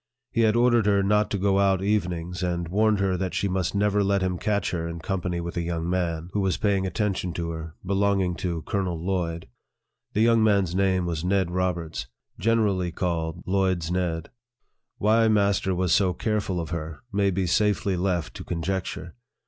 He 0.31 0.41
had 0.41 0.55
ordered 0.55 0.87
her 0.87 1.03
not 1.03 1.29
to 1.29 1.37
go 1.37 1.59
out 1.59 1.83
evenings, 1.83 2.41
and 2.41 2.69
warned 2.69 2.99
her 2.99 3.15
that 3.17 3.35
she 3.35 3.47
must 3.47 3.75
never 3.75 4.03
let 4.03 4.23
him 4.23 4.39
catch 4.39 4.71
her 4.71 4.87
in 4.87 4.97
company 4.97 5.39
with 5.39 5.55
a 5.57 5.61
young 5.61 5.87
man, 5.87 6.31
who 6.33 6.39
was 6.39 6.57
paying 6.57 6.87
attention 6.87 7.33
to 7.33 7.51
her 7.51 7.57
LIFE 7.57 7.59
OF 7.59 7.59
FREDERICK 7.59 7.75
DOUGLASS. 7.75 7.83
7 7.83 7.87
belonging 7.87 8.35
to 8.37 8.61
Colonel 8.63 8.99
Lloyd. 9.05 9.47
The 10.13 10.21
young 10.21 10.43
man's 10.43 10.73
name 10.73 11.05
was 11.05 11.23
Ned 11.23 11.51
Roberts, 11.51 12.07
generally 12.39 12.91
called 12.91 13.43
Lloyd's 13.45 13.91
Ned. 13.91 14.31
Why 14.97 15.27
master 15.27 15.75
was 15.75 15.93
so 15.93 16.13
careful 16.13 16.59
of 16.59 16.71
her, 16.71 17.03
may 17.13 17.29
be 17.29 17.45
safely 17.45 17.95
left 17.95 18.33
to 18.37 18.43
conjecture. 18.43 19.13